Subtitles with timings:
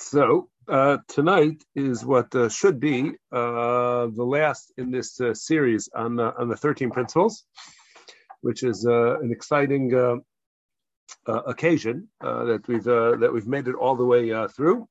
[0.00, 5.90] So uh, tonight is what uh, should be uh, the last in this uh, series
[5.94, 7.44] on on the thirteen principles,
[8.40, 10.16] which is uh, an exciting uh,
[11.26, 14.88] occasion that we've that we've made it all the way through.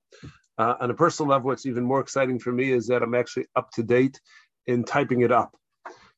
[0.60, 3.72] on a personal level, what's even more exciting for me is that I'm actually up
[3.72, 4.22] to date
[4.68, 5.58] in typing it up.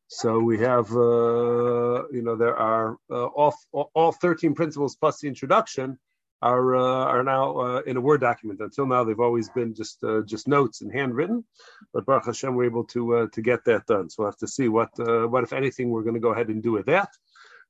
[0.08, 5.98] So we have, you know, there are all all 13 principles plus the introduction
[6.42, 8.60] are uh, are now uh, in a Word document.
[8.62, 11.46] Until now, they've always been just uh, just notes and handwritten,
[11.94, 14.10] but Baruch Hashem, we're able to uh, to get that done.
[14.10, 16.50] So we'll have to see what uh, what if anything we're going to go ahead
[16.50, 17.10] and do with that.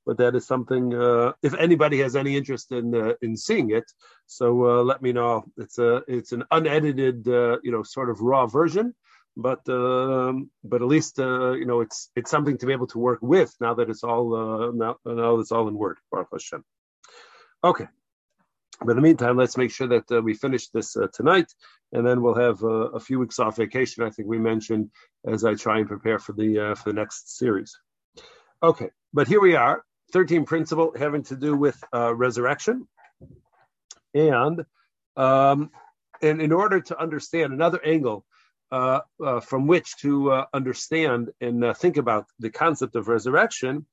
[0.06, 0.94] But that is something.
[0.94, 3.92] Uh, if anybody has any interest in in seeing it,
[4.26, 5.44] so let me know.
[5.58, 8.96] It's a it's an unedited, you know, sort of raw version.
[9.38, 13.20] But um, but at least you know it's it's something to be able to work
[13.22, 16.00] with now that it's all now now it's all in Word.
[16.12, 16.64] Baruch Hashem.
[17.64, 17.88] Okay,
[18.84, 21.54] but in the meantime, let's make sure that uh, we finish this uh, tonight,
[21.94, 24.04] and then we'll have uh, a few weeks off vacation.
[24.04, 24.90] I think we mentioned
[25.26, 27.78] as I try and prepare for the uh, for the next series.
[28.64, 32.88] Okay, but here we are, 13 principle having to do with uh, resurrection,
[34.16, 34.66] and
[35.16, 35.70] um,
[36.24, 38.26] and in order to understand another angle
[38.72, 39.02] uh,
[39.42, 43.86] from which to understand and think about the concept of resurrection,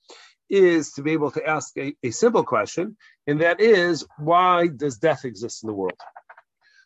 [0.48, 2.96] is to be able to ask a, a simple question,
[3.26, 5.98] and that is, why does death exist in the world?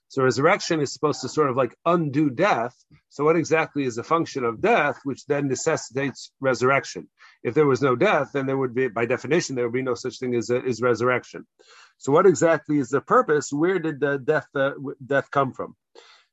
[0.09, 2.75] So resurrection is supposed to sort of like undo death.
[3.09, 7.09] So what exactly is the function of death, which then necessitates resurrection?
[7.43, 9.95] If there was no death, then there would be, by definition, there would be no
[9.95, 11.47] such thing as, as resurrection.
[11.97, 13.51] So what exactly is the purpose?
[13.51, 14.73] Where did the death uh,
[15.05, 15.77] death come from?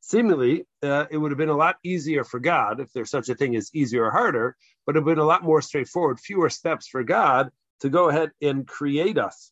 [0.02, 3.36] Seemingly, uh, it would have been a lot easier for God, if there's such a
[3.36, 4.56] thing as easier or harder,
[4.86, 7.50] but it would have been a lot more straightforward, fewer steps for God
[7.82, 9.52] to go ahead and create us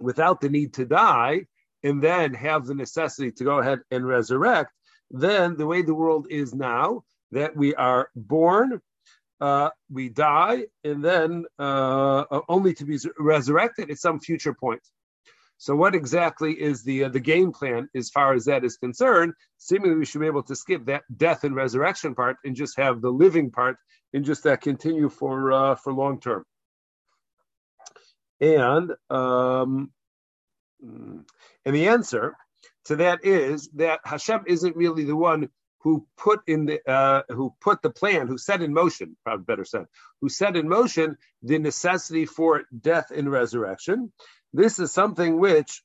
[0.00, 1.46] without the need to die
[1.82, 4.72] and then have the necessity to go ahead and resurrect,
[5.10, 8.80] then the way the world is now, that we are born,
[9.40, 14.82] uh, we die, and then uh, only to be resurrected at some future point.
[15.60, 19.34] So, what exactly is the uh, the game plan as far as that is concerned?
[19.58, 23.00] Seemingly, we should be able to skip that death and resurrection part and just have
[23.00, 23.76] the living part
[24.12, 26.44] and just that continue for uh, for long term.
[28.40, 29.90] And um,
[30.80, 31.26] and
[31.64, 32.36] the answer
[32.84, 35.48] to that is that Hashem isn't really the one
[35.80, 39.64] who put in the uh, who put the plan, who set in motion, probably better
[39.64, 39.86] said,
[40.20, 44.12] who set in motion the necessity for death and resurrection.
[44.52, 45.82] This is something which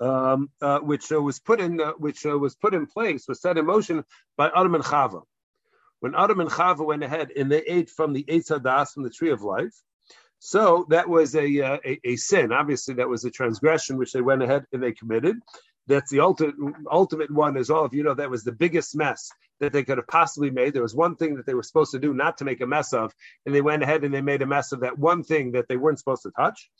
[0.00, 3.40] um, uh, which uh, was put in uh, which uh, was put in place, was
[3.40, 4.04] set in motion
[4.36, 5.22] by Adam and Chava.
[6.00, 9.10] When Adam and Chava went ahead and they ate from the Eitz Hadas, from the
[9.10, 9.74] tree of life,
[10.38, 12.52] so that was a, uh, a, a sin.
[12.52, 15.36] Obviously, that was a transgression which they went ahead and they committed.
[15.88, 16.54] That's the ultimate
[16.90, 17.84] ultimate one as well.
[17.86, 20.74] If you know that was the biggest mess that they could have possibly made.
[20.74, 22.92] There was one thing that they were supposed to do not to make a mess
[22.92, 23.12] of,
[23.44, 25.76] and they went ahead and they made a mess of that one thing that they
[25.76, 26.70] weren't supposed to touch.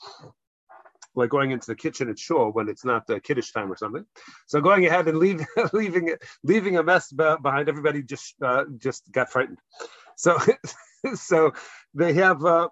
[1.15, 4.05] Like going into the kitchen at shul when it's not the kiddush time or something.
[4.47, 6.15] So going ahead and leave, leaving
[6.45, 9.59] leaving a mess behind, everybody just uh, just got frightened.
[10.17, 10.39] So
[11.15, 11.53] so
[11.95, 12.69] they have uh,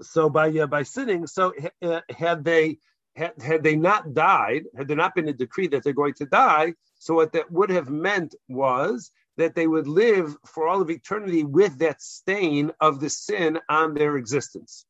[0.00, 1.26] so by uh, by sinning.
[1.26, 2.78] So uh, had they
[3.16, 6.26] had, had they not died, had there not been a decree that they're going to
[6.26, 10.90] die, so what that would have meant was that they would live for all of
[10.90, 14.86] eternity with that stain of the sin on their existence.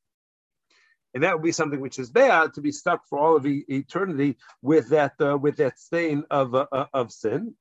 [1.14, 4.36] And that would be something which is bad to be stuck for all of eternity
[4.62, 7.54] with that uh, with that stain of uh, uh of sin.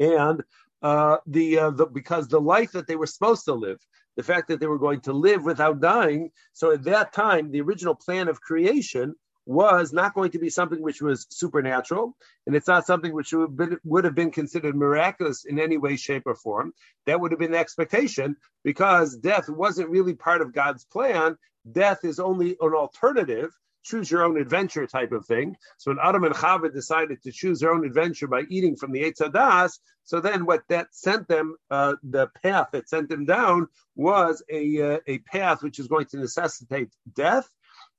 [0.00, 0.42] And
[0.80, 3.78] uh, the, uh, the because the life that they were supposed to live,
[4.16, 6.30] the fact that they were going to live without dying.
[6.52, 9.14] So at that time, the original plan of creation
[9.46, 12.16] was not going to be something which was supernatural,
[12.46, 15.76] and it's not something which would have, been, would have been considered miraculous in any
[15.76, 16.72] way, shape, or form.
[17.06, 21.36] That would have been the expectation because death wasn't really part of God's plan.
[21.70, 23.50] Death is only an alternative,
[23.82, 25.56] choose your own adventure type of thing.
[25.76, 29.02] So when Adam and Chava decided to choose their own adventure by eating from the
[29.02, 33.68] Eitz Hadas, so then what that sent them, uh, the path that sent them down
[33.94, 37.48] was a, uh, a path which is going to necessitate death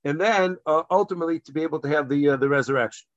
[0.05, 3.07] and then uh, ultimately to be able to have the uh, the resurrection.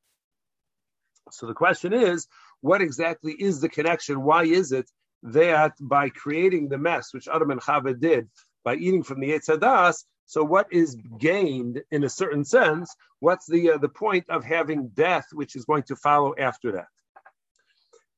[1.30, 2.26] So the question is,
[2.62, 4.24] what exactly is the connection?
[4.24, 4.90] Why is it
[5.22, 8.28] that by creating the mess, which Adam and Chava did
[8.64, 12.94] by eating from the Eitz Hadas, so what is gained in a certain sense?
[13.20, 16.88] What's the uh, the point of having death, which is going to follow after that?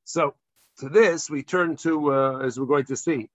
[0.05, 0.35] So
[0.79, 3.29] to this we turn to uh, as we're going to see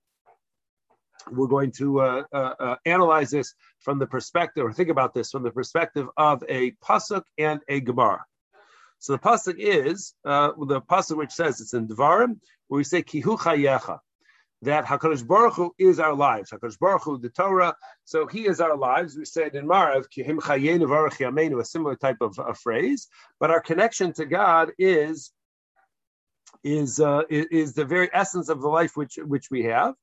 [1.31, 5.31] we're going to uh, uh, uh, analyze this from the perspective, or think about this
[5.31, 8.25] from the perspective of a pasuk and a gemara.
[8.99, 13.03] So the pasuk is uh, the pasuk which says it's in Devarim, where we say
[13.03, 13.99] Kihu Chayecha,
[14.63, 16.51] that Hakadosh Baruch Hu is our lives.
[16.51, 17.75] Hakadosh Baruch Hu, the Torah,
[18.05, 19.17] so He is our lives.
[19.17, 23.09] We said in Marav Kihim Chayenu Baruch Yamenu, a similar type of a phrase,
[23.39, 25.33] but our connection to God is
[26.65, 29.95] is uh, is the very essence of the life which which we have,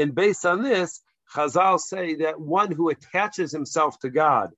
[0.00, 1.00] and based on this,
[1.34, 4.50] Chazal say that one who attaches himself to God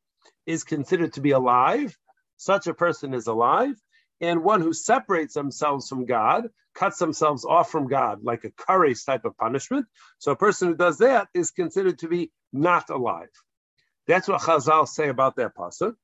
[0.47, 1.97] is considered to be alive.
[2.37, 3.75] Such a person is alive.
[4.21, 9.05] And one who separates themselves from God, cuts themselves off from God, like a kares
[9.05, 9.87] type of punishment.
[10.19, 13.31] So a person who does that is considered to be not alive.
[14.07, 15.95] That's what Chazal say about that pasuk.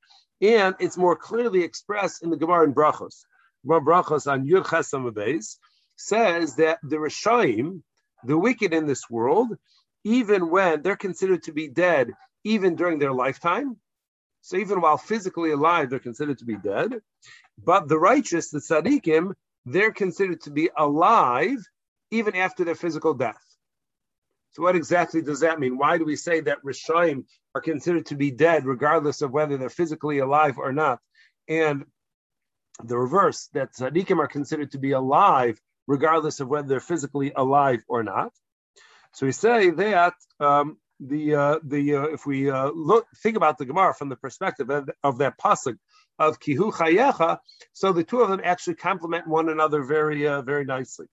[0.41, 3.23] And it's more clearly expressed in the Gemara in Brachos.
[3.65, 5.43] Gemara Brachos on Yud Chesam
[5.97, 7.81] says that the Rishaim,
[8.23, 9.57] the wicked in this world,
[10.03, 12.11] even when they're considered to be dead,
[12.43, 13.77] even during their lifetime.
[14.41, 16.93] So even while physically alive, they're considered to be dead.
[17.63, 19.33] But the righteous, the tzaddikim,
[19.65, 21.59] they're considered to be alive
[22.11, 23.43] even after their physical death.
[24.51, 25.77] So what exactly does that mean?
[25.77, 29.69] Why do we say that Rishaim are considered to be dead regardless of whether they're
[29.69, 30.99] physically alive or not?
[31.47, 31.85] And
[32.83, 37.83] the reverse, that tzaddikim are considered to be alive regardless of whether they're physically alive
[37.87, 38.31] or not.
[39.13, 43.57] So we say that um, the uh, the uh, if we uh, look think about
[43.57, 45.77] the Gemara from the perspective of, of that pasuk
[46.19, 47.39] of kihu chayecha,
[47.73, 51.07] so the two of them actually complement one another very uh, very nicely.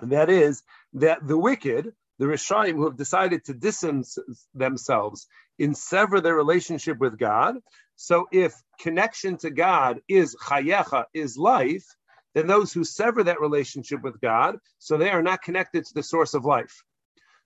[0.00, 0.62] And that is
[0.92, 4.18] that the wicked, the Rishaim, who have decided to distance
[4.52, 5.26] themselves
[5.58, 7.56] and sever their relationship with God.
[7.96, 11.86] So if connection to God is chayecha, is life,
[12.34, 16.02] then those who sever that relationship with God, so they are not connected to the
[16.02, 16.82] source of life.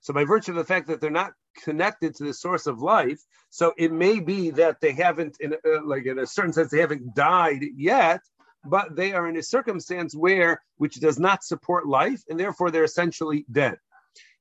[0.01, 1.33] So by virtue of the fact that they're not
[1.63, 5.77] connected to the source of life, so it may be that they haven't, in a,
[5.77, 8.21] uh, like in a certain sense, they haven't died yet,
[8.65, 12.83] but they are in a circumstance where which does not support life, and therefore they're
[12.83, 13.77] essentially dead.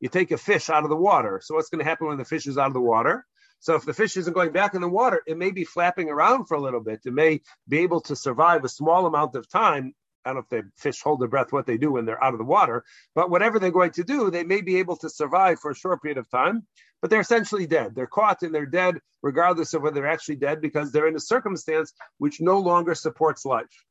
[0.01, 1.41] You take a fish out of the water.
[1.43, 3.25] So what's going to happen when the fish is out of the water?
[3.61, 6.47] So if the fish isn't going back in the water, it may be flapping around
[6.47, 7.03] for a little bit.
[7.05, 10.65] It may be able to survive a small amount of time I don't know if
[10.65, 12.85] the fish hold their breath, what they do when they're out of the water,
[13.15, 16.03] but whatever they're going to do, they may be able to survive for a short
[16.03, 16.67] period of time,
[17.01, 17.95] but they're essentially dead.
[17.95, 21.21] They're caught and they're dead, regardless of whether they're actually dead, because they're in a
[21.21, 23.85] circumstance which no longer supports life.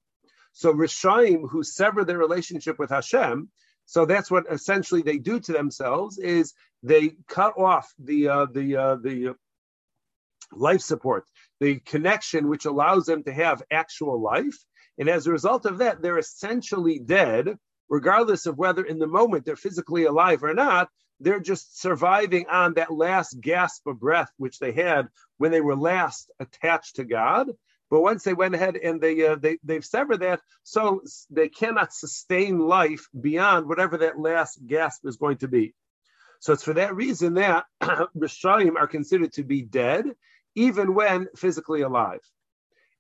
[0.54, 3.50] So Rishaim, who sever their relationship with Hashem,
[3.86, 8.78] so that's what essentially they do to themselves is they cut off the uh, the
[8.78, 9.36] uh, the
[10.54, 11.26] life support,
[11.60, 14.58] the connection which allows them to have actual life,
[14.98, 17.58] and as a result of that, they're essentially dead,
[17.90, 20.90] regardless of whether in the moment they're physically alive or not.
[21.20, 25.08] They're just surviving on that last gasp of breath which they had
[25.38, 27.52] when they were last attached to God.
[27.92, 31.94] But once they went ahead and they, uh, they they've severed that, so they cannot
[31.94, 35.74] sustain life beyond whatever that last gasp is going to be.
[36.40, 40.06] So it's for that reason that Rishayim are considered to be dead,
[40.56, 42.22] even when physically alive.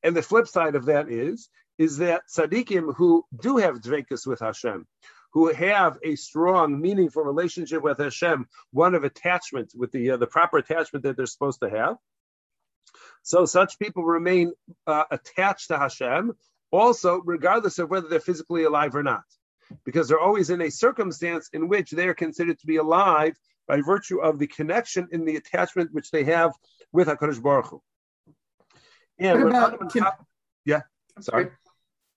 [0.04, 1.50] And the flip side of that is
[1.82, 4.86] is that tzaddikim who do have dvekus with Hashem,
[5.34, 10.28] who have a strong, meaningful relationship with Hashem, one of attachment with the uh, the
[10.28, 11.96] proper attachment that they're supposed to have.
[13.24, 14.52] So such people remain
[14.86, 16.34] uh, attached to Hashem,
[16.72, 19.24] also regardless of whether they're physically alive or not,
[19.84, 23.36] because they're always in a circumstance in which they are considered to be alive
[23.68, 26.52] by virtue of the connection in the attachment which they have
[26.92, 27.82] with Hakadosh Baruch Hu.
[29.18, 30.04] And about, can,
[30.64, 30.82] yeah,
[31.20, 31.50] sorry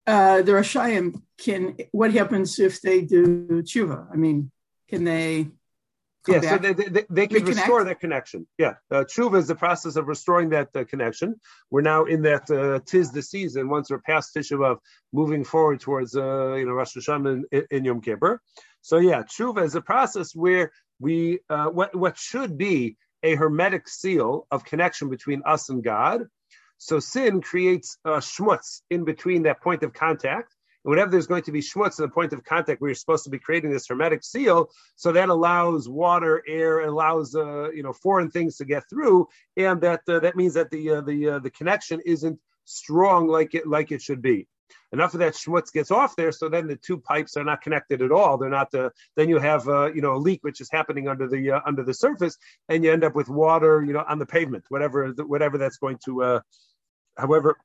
[0.07, 4.07] uh, the Rashayim can, what happens if they do tshuva?
[4.13, 4.51] I mean,
[4.89, 5.49] can they?
[6.27, 6.65] Yeah, back?
[6.65, 8.47] so they, they, they can restore that connection.
[8.57, 11.39] Yeah, uh, tshuva is the process of restoring that uh, connection.
[11.71, 13.69] We're now in that uh, tis the season.
[13.69, 14.79] Once we're past Tisha B'av,
[15.13, 18.41] moving forward towards uh, you know Rosh Hashanah in, in Yom Kippur.
[18.81, 23.89] So yeah, tshuva is a process where we uh, what what should be a hermetic
[23.89, 26.25] seal of connection between us and God
[26.79, 30.55] so sin creates uh, schmutz in between that point of contact.
[30.85, 33.25] And whenever there's going to be schmutz in the point of contact where you're supposed
[33.25, 37.93] to be creating this hermetic seal, so that allows water, air, allows uh, you know
[37.93, 41.39] foreign things to get through, and that uh, that means that the uh, the uh,
[41.39, 44.47] the connection isn't strong like it like it should be.
[44.93, 48.01] Enough of that schmutz gets off there, so then the two pipes are not connected
[48.01, 48.39] at all.
[48.39, 48.93] They're not the.
[49.17, 51.83] Then you have uh, you know a leak which is happening under the uh, under
[51.83, 55.59] the surface, and you end up with water you know on the pavement, whatever whatever
[55.59, 56.41] that's going to uh,
[57.17, 57.57] however,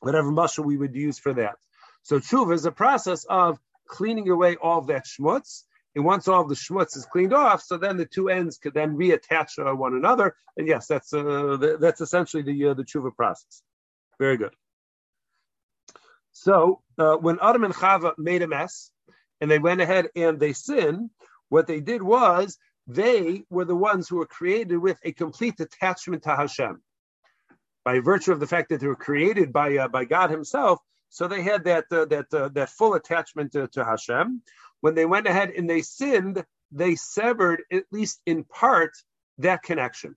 [0.00, 1.56] whatever muscle we would use for that.
[2.02, 3.58] So tshuva is a process of
[3.88, 5.64] cleaning away all of that schmutz.
[5.96, 8.96] And once all the schmutz is cleaned off, so then the two ends could then
[8.96, 10.34] reattach uh, one another.
[10.56, 13.62] And yes, that's uh, that's essentially the uh, the tshuva process.
[14.18, 14.54] Very good.
[16.34, 18.90] So uh, when Adam and Chava made a mess,
[19.40, 21.10] and they went ahead and they sinned,
[21.48, 26.24] what they did was they were the ones who were created with a complete attachment
[26.24, 26.82] to Hashem.
[27.84, 31.28] By virtue of the fact that they were created by uh, by God Himself, so
[31.28, 34.42] they had that uh, that uh, that full attachment to, to Hashem.
[34.80, 38.92] When they went ahead and they sinned, they severed at least in part
[39.38, 40.16] that connection.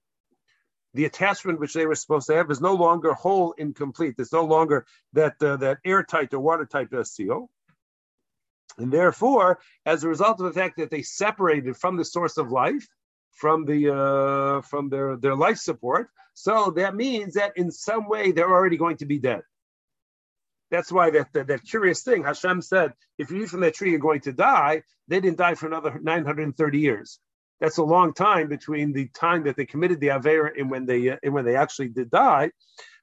[0.97, 4.15] The attachment which they were supposed to have is no longer whole and complete.
[4.17, 7.51] It's no longer that uh, that airtight or watertight seal.
[8.79, 12.51] And therefore, as a result of the fact that they separated from the source of
[12.51, 12.87] life,
[13.29, 18.31] from the uh, from their their life support, so that means that in some way
[18.31, 19.43] they're already going to be dead.
[20.71, 23.91] That's why that, that, that curious thing Hashem said, if you eat from that tree,
[23.91, 24.81] you're going to die.
[25.07, 27.19] They didn't die for another 930 years.
[27.59, 31.17] That's a long time between the time that they committed the avera and when they
[31.23, 32.51] and when they actually did die.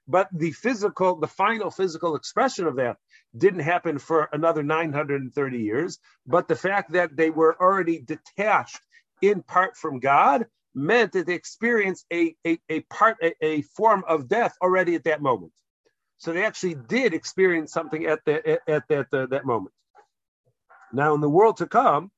[0.07, 2.97] But the physical, the final physical expression of that
[3.35, 5.99] didn't happen for another 930 years.
[6.27, 8.79] But the fact that they were already detached
[9.21, 10.45] in part from God
[10.75, 15.05] meant that they experienced a, a, a part, a, a form of death already at
[15.05, 15.53] that moment.
[16.17, 19.73] So they actually did experience something at, the, at, at that, uh, that moment.
[20.93, 22.11] Now, in the world to come,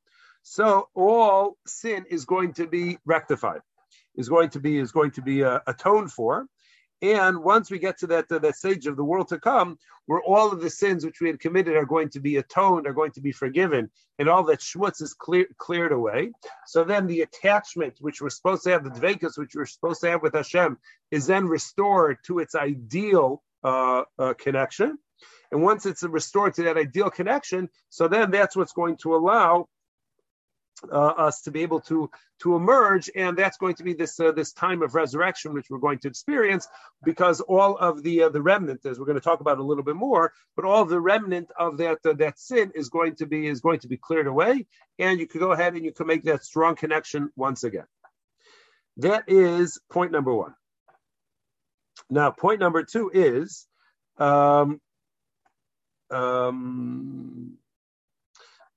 [0.50, 3.60] so all sin is going to be rectified,
[4.16, 6.48] is going to be is going to be uh, atoned for,
[7.02, 10.22] and once we get to that uh, that stage of the world to come, where
[10.22, 13.12] all of the sins which we had committed are going to be atoned, are going
[13.12, 13.90] to be forgiven,
[14.20, 16.32] and all that schmutz is clear, cleared away.
[16.66, 20.10] So then the attachment which we're supposed to have, the dvekas which we're supposed to
[20.12, 20.78] have with Hashem,
[21.12, 24.98] is then restored to its ideal uh, uh, connection.
[25.52, 29.68] And once it's restored to that ideal connection, so then that's what's going to allow
[30.92, 34.32] uh, us to be able to to emerge, and that's going to be this uh,
[34.32, 36.68] this time of resurrection, which we're going to experience,
[37.04, 39.84] because all of the uh, the remnant, as we're going to talk about a little
[39.84, 43.48] bit more, but all the remnant of that uh, that sin is going to be
[43.48, 44.66] is going to be cleared away,
[45.00, 47.88] and you can go ahead and you can make that strong connection once again.
[48.98, 50.56] That is point number one.
[52.10, 53.68] Now, point number two is.
[54.18, 54.82] Um,
[56.10, 57.58] um,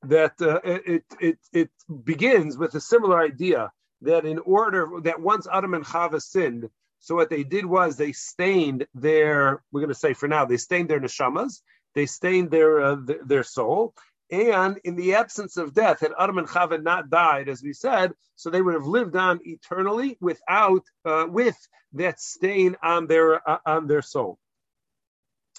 [0.02, 1.70] that uh, it, it, it
[2.04, 3.70] begins with a similar idea
[4.02, 6.68] that in order that once Adam and Chava sinned,
[7.00, 10.56] so what they did was they stained their, we're going to say for now, they
[10.56, 11.60] stained their neshamas,
[11.94, 13.94] they stained their, uh, their, their soul,
[14.30, 18.12] and in the absence of death, had Adam and Chava not died, as we said,
[18.36, 21.56] so they would have lived on eternally without, uh, with
[21.94, 24.38] that stain on their uh, on their soul.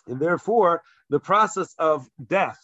[0.08, 2.60] And therefore, the process of death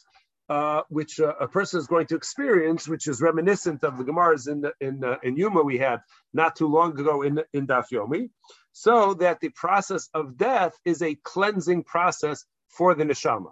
[0.50, 4.48] uh, which uh, a person is going to experience, which is reminiscent of the Gemaras
[4.48, 6.00] in in uh, in Yuma we had
[6.34, 8.30] not too long ago in in Daf Yomi,
[8.72, 13.52] so that the process of death is a cleansing process for the neshama.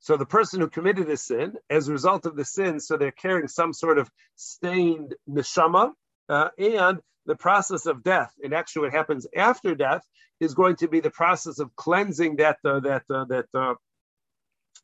[0.00, 3.10] So the person who committed a sin, as a result of the sin, so they're
[3.10, 5.92] carrying some sort of stained neshama,
[6.28, 10.02] uh, and the process of death, and actually what happens after death,
[10.40, 13.46] is going to be the process of cleansing that uh, that uh, that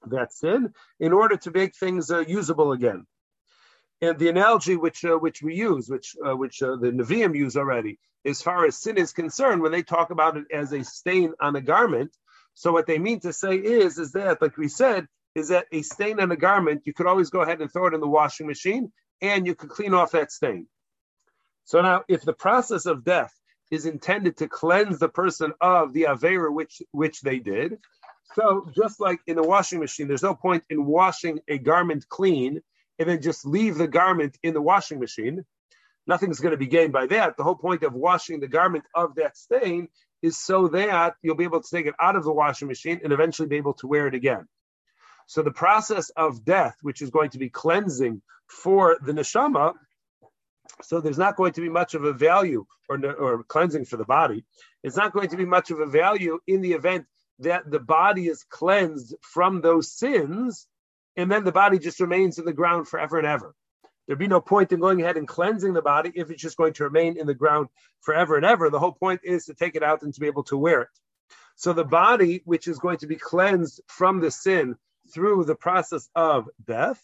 [0.07, 3.07] that sin in order to make things uh, usable again.
[4.02, 7.57] And the analogy which uh, which we use, which uh, which uh, the Nevi'im use
[7.57, 11.35] already, as far as sin is concerned, when they talk about it as a stain
[11.40, 12.16] on a garment,
[12.54, 15.83] so what they mean to say is is that, like we said, is that a
[15.83, 18.47] stain on a garment, you could always go ahead and throw it in the washing
[18.47, 18.90] machine,
[19.21, 20.66] and you could clean off that stain.
[21.64, 23.33] So now, if the process of death
[23.71, 27.78] is intended to cleanse the person of the avera which which they did,
[28.34, 32.60] so just like in a washing machine, there's no point in washing a garment clean
[32.99, 35.44] and then just leave the garment in the washing machine.
[36.06, 37.37] Nothing's going to be gained by that.
[37.37, 39.88] The whole point of washing the garment of that stain
[40.22, 43.12] is so that you'll be able to take it out of the washing machine and
[43.12, 44.46] eventually be able to wear it again.
[45.26, 49.75] So the process of death, which is going to be cleansing for the neshama,
[50.82, 54.04] so there's not going to be much of a value or, or cleansing for the
[54.04, 54.44] body.
[54.82, 57.06] It's not going to be much of a value in the event
[57.40, 60.66] that the body is cleansed from those sins,
[61.16, 63.54] and then the body just remains in the ground forever and ever.
[64.06, 66.73] There'd be no point in going ahead and cleansing the body if it's just going
[66.75, 67.68] to remain in the ground
[68.00, 68.68] forever and ever.
[68.68, 70.88] The whole point is to take it out and to be able to wear it.
[71.56, 74.76] So the body, which is going to be cleansed from the sin
[75.12, 77.00] through the process of death.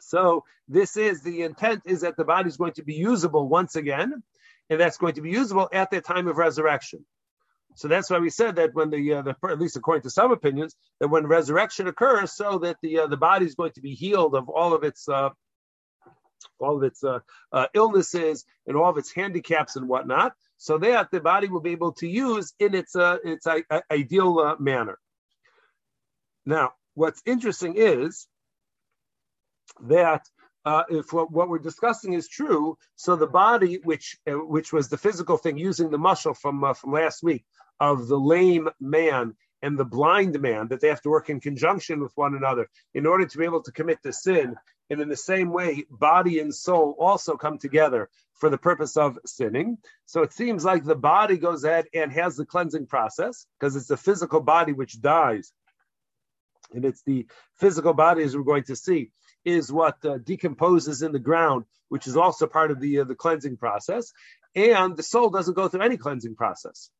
[0.00, 3.76] So this is the intent is that the body is going to be usable once
[3.76, 4.22] again,
[4.68, 7.04] and that's going to be usable at the time of resurrection.
[7.76, 10.32] So that's why we said that when the, uh, the at least according to some
[10.32, 13.94] opinions, that when resurrection occurs, so that the uh, the body is going to be
[13.94, 15.30] healed of all of its uh,
[16.58, 17.20] all of its uh,
[17.52, 21.70] uh, illnesses and all of its handicaps and whatnot, so that the body will be
[21.70, 23.46] able to use in its uh, its
[23.90, 24.98] ideal manner.
[26.44, 28.26] Now, what's interesting is
[29.82, 30.26] that
[30.64, 34.88] uh, if what, what, we're discussing is true, so the body, which uh, which was
[34.88, 37.44] the physical thing, using the muscle from uh, from last week
[37.78, 42.00] of the lame man and the blind man, that they have to work in conjunction
[42.00, 44.54] with one another in order to be able to commit the sin.
[44.90, 49.18] And in the same way, body and soul also come together for the purpose of
[49.24, 49.78] sinning.
[50.06, 53.86] So it seems like the body goes ahead and has the cleansing process because it's
[53.86, 55.52] the physical body which dies.
[56.72, 57.26] And it's the
[57.56, 59.10] physical body, as we're going to see,
[59.44, 63.14] is what uh, decomposes in the ground, which is also part of the uh, the
[63.14, 64.12] cleansing process.
[64.54, 66.90] And the soul doesn't go through any cleansing process.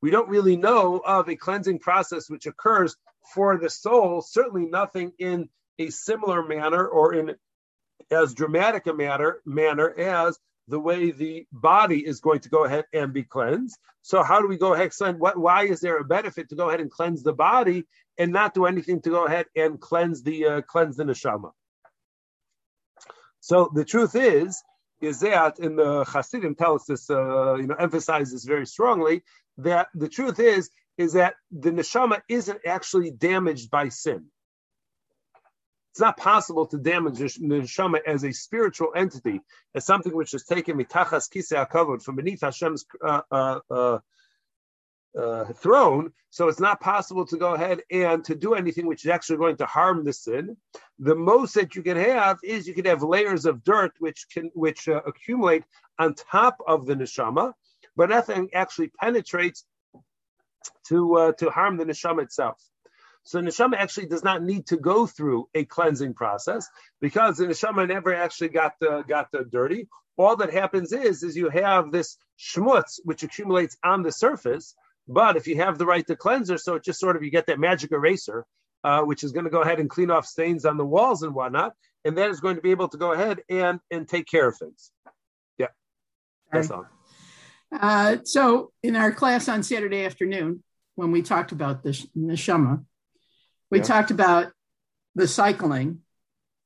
[0.00, 2.96] We don't really know of a cleansing process which occurs
[3.34, 4.22] for the soul.
[4.22, 7.34] Certainly, nothing in a similar manner or in
[8.10, 12.84] as dramatic a manner manner as the way the body is going to go ahead
[12.92, 13.76] and be cleansed.
[14.02, 15.18] So how do we go ahead and?
[15.18, 17.84] What, why is there a benefit to go ahead and cleanse the body
[18.18, 21.50] and not do anything to go ahead and cleanse the uh, cleanse the neshama?
[23.46, 24.60] So the truth is,
[25.00, 29.22] is that in the Hasidim tell us this, uh, you know, emphasize this very strongly,
[29.58, 34.24] that the truth is, is that the neshama isn't actually damaged by sin.
[35.92, 39.40] It's not possible to damage the neshama as a spiritual entity,
[39.76, 43.98] as something which is taken mitachas kisei hakavod from beneath Hashem's uh, uh,
[45.18, 46.12] uh throne.
[46.30, 49.56] So it's not possible to go ahead and to do anything which is actually going
[49.56, 50.56] to harm the sin.
[50.98, 54.50] The most that you can have is you can have layers of dirt which can
[54.54, 55.64] which uh, accumulate
[55.98, 57.54] on top of the neshama,
[57.96, 59.64] but nothing actually penetrates
[60.88, 62.60] to uh, to harm the neshama itself.
[63.26, 66.68] So neshama actually does not need to go through a cleansing process
[67.00, 69.88] because the neshama never actually got the, got the dirty.
[70.16, 74.76] All that happens is is you have this schmutz which accumulates on the surface,
[75.08, 77.46] but if you have the right to cleanser, so it just sort of you get
[77.46, 78.44] that magic eraser,
[78.84, 81.34] uh, which is going to go ahead and clean off stains on the walls and
[81.34, 84.48] whatnot, and that is going to be able to go ahead and and take care
[84.48, 84.90] of things.
[85.58, 85.68] Yeah,
[86.52, 86.86] that's all.
[87.72, 90.62] Uh, so in our class on Saturday afternoon,
[90.94, 92.84] when we talked about the neshama,
[93.70, 93.84] we yeah.
[93.84, 94.52] talked about
[95.14, 96.00] the cycling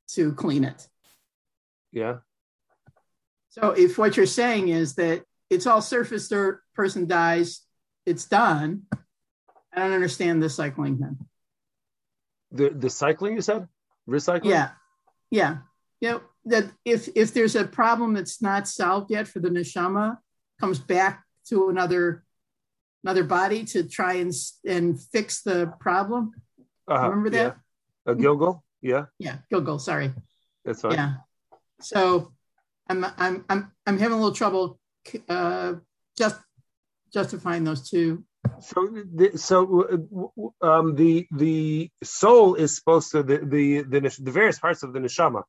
[0.08, 0.86] to clean it.
[1.92, 2.18] Yeah.
[3.50, 7.62] So if what you're saying is that it's all surface dirt, person dies,
[8.06, 8.82] it's done.
[9.72, 11.18] I don't understand the cycling then.
[12.52, 13.68] The the cycling you said?
[14.08, 14.50] Recycling?
[14.50, 14.70] Yeah.
[15.30, 15.58] Yeah.
[16.00, 16.18] Yeah.
[16.46, 20.18] that if if there's a problem that's not solved yet for the neshama,
[20.58, 22.24] comes back to another
[23.04, 24.32] another body to try and
[24.66, 26.32] and fix the problem.
[26.88, 27.08] Uh-huh.
[27.08, 27.56] Remember that?
[28.06, 28.12] Yeah.
[28.12, 28.62] A Gilgul?
[28.80, 29.06] Yeah.
[29.18, 30.12] Yeah, Gilgul, sorry.
[30.64, 30.92] That's fine.
[30.92, 31.14] Yeah.
[31.80, 32.32] So
[32.88, 34.80] I'm I'm I'm I'm having a little trouble
[35.28, 35.74] uh
[36.18, 36.36] just
[37.12, 38.24] justifying those two.
[38.60, 44.58] So, the, so um, the the soul is supposed to the, the the the various
[44.58, 45.42] parts of the neshama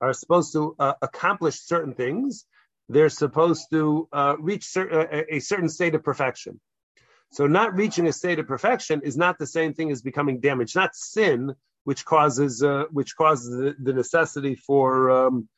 [0.00, 2.46] are supposed to uh, accomplish certain things.
[2.88, 6.60] They're supposed to uh, reach cer- a, uh, a certain state of perfection.
[7.32, 10.76] So, not reaching a state of perfection is not the same thing as becoming damaged.
[10.76, 15.48] Not sin, which causes uh, which causes the, the necessity for um,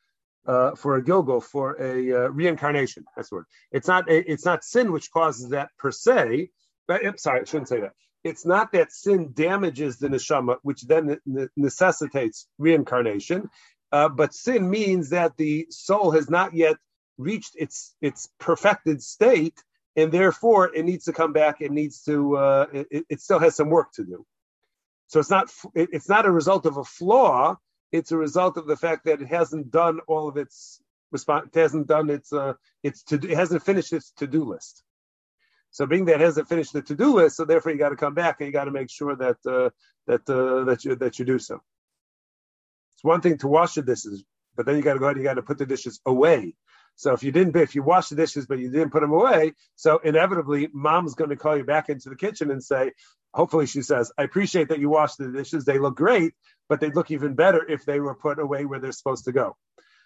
[0.47, 3.05] uh, for a gilgul, for a uh, reincarnation.
[3.15, 3.45] That's the word.
[3.71, 6.49] It's not a, it's not sin which causes that per se.
[6.87, 7.91] But I'm sorry, I shouldn't say that.
[8.23, 11.17] It's not that sin damages the neshama, which then
[11.55, 13.49] necessitates reincarnation.
[13.91, 16.75] Uh, but sin means that the soul has not yet
[17.17, 19.61] reached its its perfected state,
[19.95, 21.61] and therefore it needs to come back.
[21.61, 22.37] It needs to.
[22.37, 24.25] Uh, it, it still has some work to do.
[25.07, 27.57] So it's not it's not a result of a flaw
[27.91, 31.49] it's a result of the fact that it hasn't done all of its response.
[31.53, 34.83] It hasn't done its uh, its to it hasn't finished its to do list.
[35.71, 37.95] So being that it hasn't finished the to do list, so therefore you got to
[37.95, 39.69] come back and you got to make sure that uh,
[40.07, 41.61] that uh, that you that you do so.
[42.95, 44.23] It's one thing to wash the dishes,
[44.55, 46.55] but then you got to go ahead and you got to put the dishes away.
[46.95, 49.53] So if you didn't, if you wash the dishes but you didn't put them away,
[49.75, 52.91] so inevitably mom's going to call you back into the kitchen and say,
[53.37, 55.63] hopefully she says, I appreciate that you washed the dishes.
[55.63, 56.33] They look great,
[56.67, 59.55] but they'd look even better if they were put away where they're supposed to go.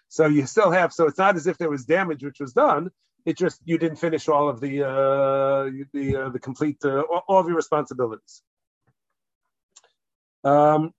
[0.08, 2.90] So you still have, so it's not as if there was damage which was done.
[3.24, 7.38] It just you didn't finish all of the uh, the uh, the complete uh, all
[7.38, 8.42] of your responsibilities.
[10.44, 10.90] Um,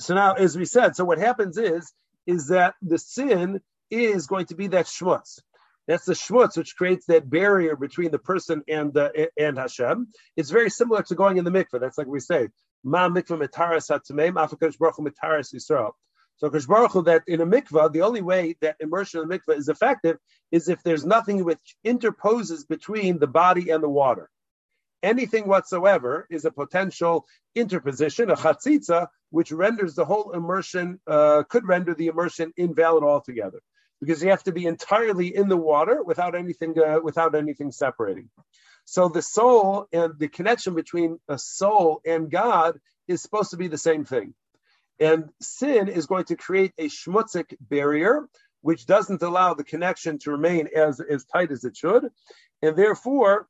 [0.00, 1.92] so now, as we said, so what happens is
[2.26, 5.38] is that the sin is going to be that schmutz.
[5.86, 10.08] That's the schmutz, which creates that barrier between the person and uh, and Hashem.
[10.36, 11.80] It's very similar to going in the mikveh.
[11.80, 12.48] That's like we say,
[12.84, 15.92] Ma mikveh mitaras hatzameim, afakadosh baruch mitaras Yisrael.
[16.38, 19.38] So Kosh Baruch Hu, that in a mikveh, the only way that immersion in the
[19.38, 20.18] mikveh is effective
[20.50, 24.28] is if there's nothing which interposes between the body and the water.
[25.02, 31.66] anything whatsoever is a potential interposition, a chatzitza, which renders the whole immersion, uh, could
[31.66, 33.60] render the immersion invalid altogether,
[34.00, 38.28] because you have to be entirely in the water without anything, uh, without anything separating.
[38.84, 42.78] So the soul and the connection between a soul and God
[43.08, 44.34] is supposed to be the same thing.
[45.00, 48.28] And sin is going to create a schmutzik barrier,
[48.62, 52.08] which doesn't allow the connection to remain as, as tight as it should.
[52.62, 53.48] And therefore,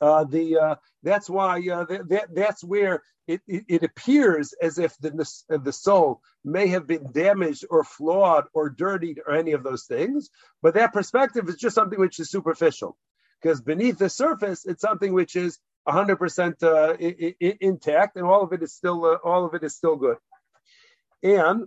[0.00, 4.96] uh, the uh, that's why uh, that, that's where it, it, it, appears as if
[4.98, 5.10] the
[5.48, 10.28] the soul may have been damaged or flawed or dirtied or any of those things,
[10.62, 12.96] but that perspective is just something which is superficial,
[13.40, 16.96] because beneath the surface it's something which is 100% uh,
[17.60, 20.16] intact, and all of it is still uh, all of it is still good.
[21.22, 21.66] And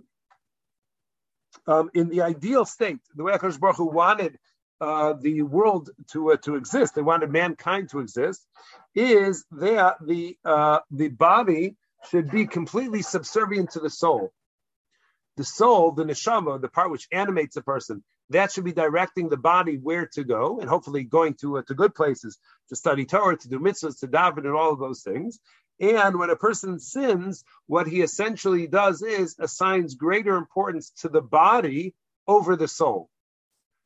[1.66, 4.38] um, in the ideal state, the way Hakadosh Baruch wanted
[4.80, 8.46] uh, the world to uh, to exist, they wanted mankind to exist,
[8.94, 11.76] is that the uh, the body
[12.10, 14.32] should be completely subservient to the soul.
[15.36, 19.36] The soul, the neshama, the part which animates a person, that should be directing the
[19.36, 22.38] body where to go, and hopefully going to uh, to good places
[22.68, 25.38] to study Torah, to do mitzvahs, to daven, and all of those things.
[25.80, 31.22] And when a person sins, what he essentially does is assigns greater importance to the
[31.22, 31.94] body
[32.26, 33.08] over the soul.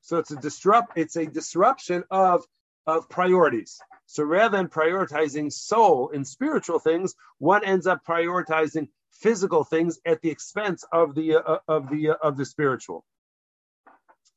[0.02, 2.44] So it's a disrupt, it's a disruption of,
[2.86, 3.80] of priorities.
[4.06, 10.20] So rather than prioritizing soul and spiritual things, one ends up prioritizing physical things at
[10.20, 13.04] the expense of the uh, of the uh, of the spiritual.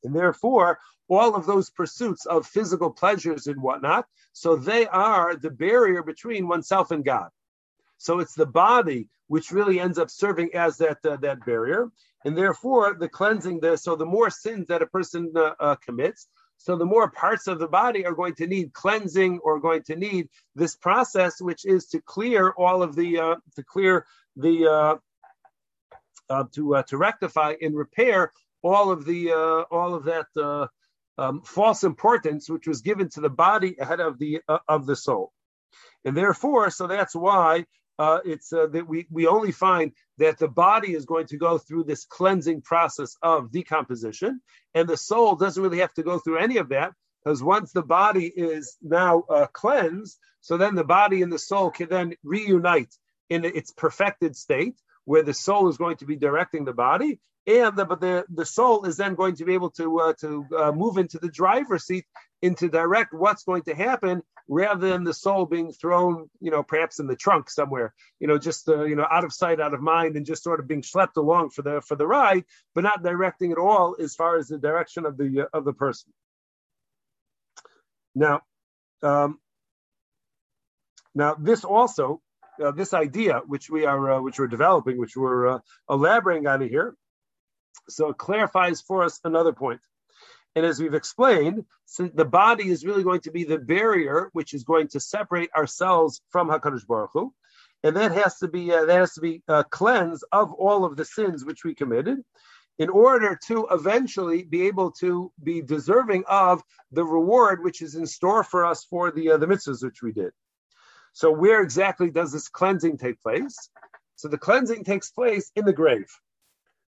[0.03, 5.49] And therefore, all of those pursuits of physical pleasures and whatnot, so they are the
[5.49, 7.29] barrier between oneself and God.
[7.97, 11.89] So it's the body which really ends up serving as that uh, that barrier,
[12.23, 13.59] and therefore the cleansing.
[13.59, 16.27] The so the more sins that a person uh, uh, commits,
[16.57, 19.95] so the more parts of the body are going to need cleansing or going to
[19.95, 24.05] need this process, which is to clear all of the uh, to clear
[24.35, 24.95] the uh,
[26.29, 28.31] uh, to to rectify and repair
[28.61, 29.31] all of the
[29.71, 30.69] all of that
[31.17, 35.31] um, false importance which was given to the body ahead of the of the soul,
[36.03, 37.65] and therefore, so that's why
[37.97, 41.57] uh, it's uh, that we we only find that the body is going to go
[41.57, 44.41] through this cleansing process of decomposition,
[44.73, 46.91] and the soul doesn't really have to go through any of that
[47.23, 51.71] because once the body is now uh, cleansed, so then the body and the soul
[51.71, 52.93] can then reunite
[53.29, 57.75] in its perfected state, where the soul is going to be directing the body, and
[57.75, 60.71] the, but the, the soul is then going to be able to uh, to uh,
[60.71, 62.05] move into the driver's seat
[62.41, 66.99] into direct what's going to happen rather than the soul being thrown you know perhaps
[66.99, 69.81] in the trunk somewhere you know just uh, you know out of sight out of
[69.81, 73.03] mind and just sort of being schlepped along for the for the ride but not
[73.03, 76.11] directing at all as far as the direction of the uh, of the person
[78.13, 78.41] now
[79.01, 79.39] um,
[81.13, 82.21] now this also
[82.63, 86.61] uh, this idea which we are uh, which we're developing which we're uh, elaborating on
[86.61, 86.95] here
[87.89, 89.81] so it clarifies for us another point.
[90.55, 91.65] And as we've explained,
[91.99, 96.21] the body is really going to be the barrier which is going to separate ourselves
[96.29, 97.33] from Hakadosh Baruch Hu,
[97.83, 99.63] and that has to be uh, that has to be uh,
[100.31, 102.19] of all of the sins which we committed,
[102.79, 108.07] in order to eventually be able to be deserving of the reward which is in
[108.07, 110.31] store for us for the uh, the mitzvahs which we did.
[111.11, 113.69] So where exactly does this cleansing take place?
[114.15, 116.07] So the cleansing takes place in the grave.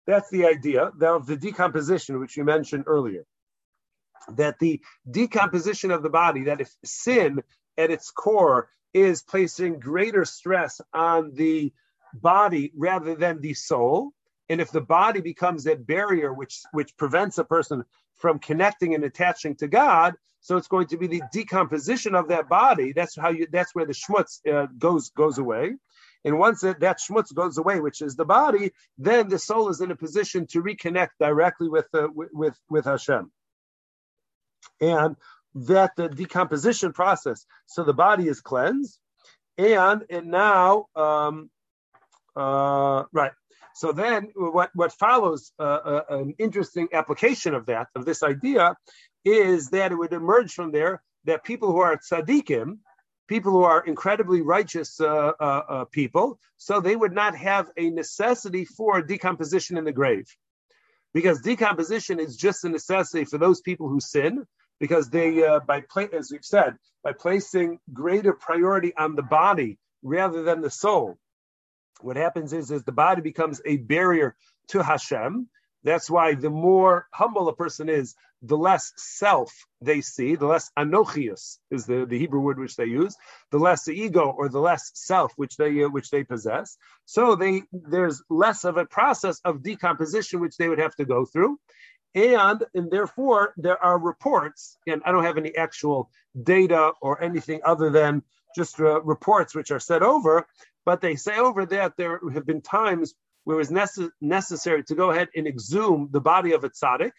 [0.07, 3.25] That's the idea of the decomposition, which you mentioned earlier.
[4.37, 7.43] That the decomposition of the body, that if sin
[7.77, 11.73] at its core is placing greater stress on the
[12.15, 14.13] body rather than the soul,
[14.49, 19.05] and if the body becomes that barrier which which prevents a person from connecting and
[19.05, 22.93] attaching to God, so it's going to be the decomposition of that body.
[22.93, 23.47] That's how you.
[23.51, 25.75] That's where the schmutz uh, goes goes away.
[26.25, 29.81] And once it, that schmutz goes away, which is the body, then the soul is
[29.81, 33.31] in a position to reconnect directly with uh, with with Hashem.
[34.81, 35.17] And
[35.55, 38.99] that the decomposition process, so the body is cleansed,
[39.57, 41.51] and and now, um,
[42.37, 43.33] uh, right.
[43.75, 48.77] So then, what what follows uh, uh, an interesting application of that of this idea
[49.25, 52.79] is that it would emerge from there that people who are tzaddikim,
[53.29, 57.91] people who are incredibly righteous uh, uh, uh, people, so they would not have a
[57.91, 60.27] necessity for decomposition in the grave.
[61.15, 64.47] Because decomposition is just a necessity for those people who sin,
[64.79, 69.79] because they, uh, by pla- as we've said, by placing greater priority on the body
[70.03, 71.19] rather than the soul,
[72.01, 74.37] what happens is, is the body becomes a barrier
[74.69, 75.49] to Hashem,
[75.85, 80.71] That's why the more humble a person is, the less self they see, the less
[80.79, 83.17] anochius is the, the Hebrew word which they use,
[83.51, 86.77] the less the ego or the less self which they uh, which they possess.
[87.05, 91.25] So they there's less of a process of decomposition which they would have to go
[91.25, 91.59] through,
[92.15, 97.61] and and therefore there are reports, and I don't have any actual data or anything
[97.65, 98.23] other than
[98.57, 100.47] just uh, reports which are said over,
[100.85, 104.95] but they say over that there have been times where it was necess- necessary to
[104.95, 107.13] go ahead and exhume the body of a tzaddik,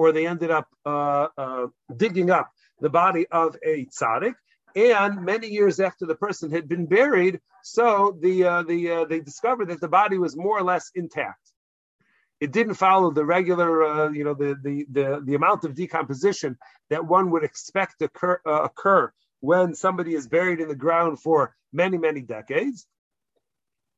[0.00, 4.34] or they ended up uh, uh, digging up the body of a tzaddik.
[4.74, 9.20] And many years after the person had been buried, so the uh, the uh, they
[9.20, 11.44] discovered that the body was more or less intact.
[12.40, 16.56] It didn't follow the regular, uh, you know, the, the the the amount of decomposition
[16.88, 21.20] that one would expect to occur, uh, occur when somebody is buried in the ground
[21.20, 22.86] for many many decades.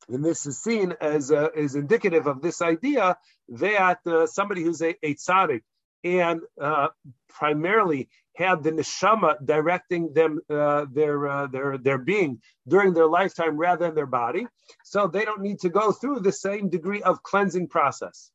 [0.08, 3.18] And this is seen as uh, as indicative of this idea
[3.66, 5.62] that uh, somebody who's a, a tzaddik
[6.04, 6.88] and uh,
[7.28, 13.56] primarily had the neshama directing them uh, their uh, their their being during their lifetime
[13.56, 14.46] rather than their body,
[14.84, 18.30] so they don't need to go through the same degree of cleansing process,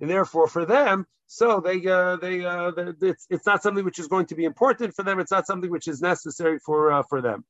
[0.00, 4.06] and therefore for them, so they uh, they uh, it's it's not something which is
[4.06, 5.18] going to be important for them.
[5.18, 7.44] It's not something which is necessary for uh, for them.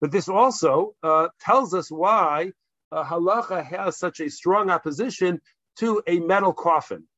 [0.00, 0.94] But this also
[1.40, 2.52] tells us why
[2.92, 5.40] halacha has such a strong opposition
[5.78, 7.08] to a metal coffin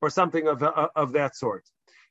[0.00, 1.64] or something of, uh, of that sort.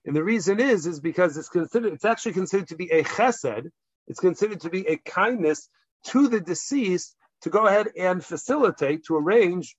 [0.05, 3.69] And the reason is, is because it's considered, it's actually considered to be a chesed.
[4.07, 5.69] It's considered to be a kindness
[6.05, 9.75] to the deceased to go ahead and facilitate, to arrange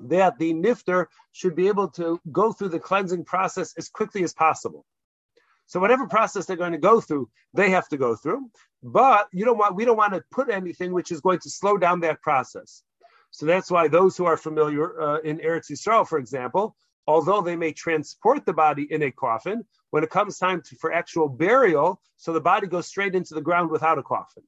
[0.00, 4.32] that the nifter should be able to go through the cleansing process as quickly as
[4.32, 4.84] possible.
[5.66, 8.50] So whatever process they're going to go through, they have to go through.
[8.82, 11.78] But you don't want we don't want to put anything which is going to slow
[11.78, 12.82] down that process.
[13.30, 17.56] So that's why those who are familiar uh, in Eretz Yisrael, for example, although they
[17.56, 22.00] may transport the body in a coffin, when it comes time to, for actual burial,
[22.16, 24.42] so the body goes straight into the ground without a coffin.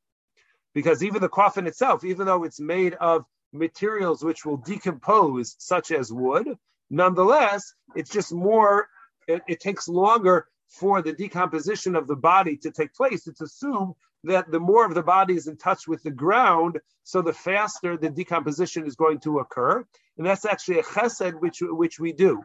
[0.75, 5.90] Because even the coffin itself, even though it's made of materials which will decompose, such
[5.90, 6.59] as wood,
[6.90, 8.88] nonetheless, it's just more,
[9.29, 13.95] it, it takes longer for the decomposition of the body to take place, it's assumed
[14.27, 17.97] that the more of the body is in touch with the ground, so the faster
[17.97, 19.85] the decomposition is going to occur.
[20.19, 22.43] And that's actually a chesed which, which we do.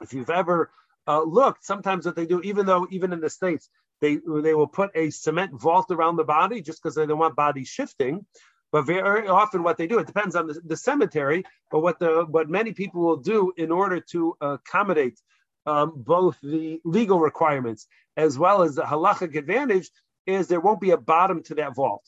[0.00, 0.70] If you've ever
[1.06, 3.68] uh, looked, sometimes what they do, even though even in the States,
[4.00, 7.36] they, they will put a cement vault around the body just because they don't want
[7.36, 8.26] body shifting.
[8.72, 11.44] But very often, what they do, it depends on the, the cemetery.
[11.70, 15.18] But what the what many people will do in order to accommodate
[15.66, 19.90] um, both the legal requirements as well as the halachic advantage
[20.26, 22.04] is there won't be a bottom to that vault.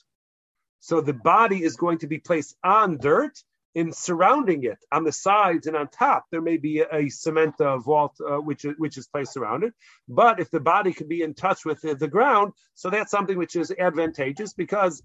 [0.81, 3.43] So the body is going to be placed on dirt
[3.75, 6.27] in surrounding it on the sides and on top.
[6.31, 9.75] There may be a, a cement uh, vault uh, which which is placed around it.
[10.09, 13.37] But if the body can be in touch with the, the ground, so that's something
[13.37, 15.03] which is advantageous because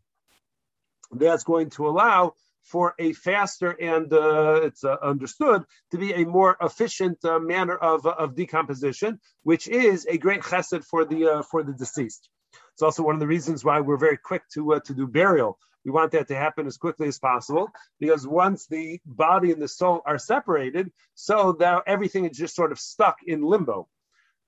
[1.11, 6.25] that's going to allow for a faster and uh, it's uh, understood to be a
[6.25, 11.41] more efficient uh, manner of, of decomposition, which is a great chesed for the uh,
[11.43, 12.29] for the deceased.
[12.73, 15.59] It's also one of the reasons why we're very quick to uh, to do burial.
[15.85, 19.67] We want that to happen as quickly as possible because once the body and the
[19.67, 23.87] soul are separated, so now everything is just sort of stuck in limbo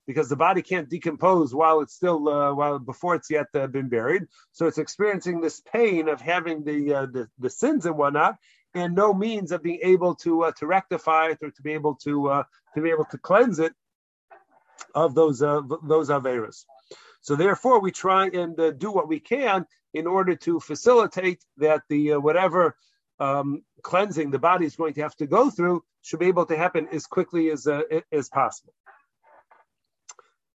[0.06, 3.88] because the body can't decompose while it's still uh, while before it's yet uh, been
[3.88, 4.24] buried.
[4.52, 8.36] So it's experiencing this pain of having the, uh, the the sins and whatnot,
[8.74, 11.96] and no means of being able to uh, to rectify it or to be able
[11.96, 12.42] to uh,
[12.74, 13.74] to be able to cleanse it
[14.94, 16.64] of those uh, those averas.
[17.26, 22.18] So therefore, we try and do what we can in order to facilitate that the
[22.18, 22.76] whatever
[23.18, 26.56] um, cleansing the body is going to have to go through should be able to
[26.56, 27.66] happen as quickly as
[28.12, 28.72] as possible.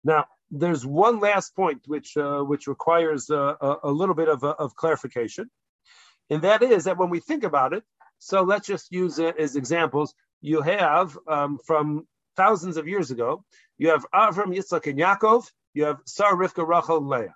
[0.06, 4.42] Now, there's one last point which uh, which requires uh, a, a, little bit of,
[4.46, 5.50] uh, of clarification,
[6.30, 7.84] and that is that when we think about it,
[8.20, 10.14] so let's just use it as examples.
[10.40, 12.08] You have um, from
[12.38, 13.44] thousands of years ago,
[13.78, 15.52] you have Avram, Yitzchak, and Yaakov.
[15.74, 17.36] You have Sarah, Rivka, Rachel, Leah.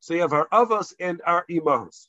[0.00, 2.06] So you have our avos and our imahos.